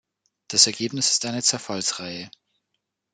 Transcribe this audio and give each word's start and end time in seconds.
Das 0.47 0.65
Ergebnis 0.65 1.11
ist 1.11 1.25
eine 1.27 1.43
Zerfallsreihe. 1.43 2.31